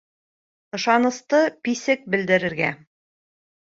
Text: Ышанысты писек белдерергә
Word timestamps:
Ышанысты 0.77 1.41
писек 1.67 2.09
белдерергә 2.15 2.75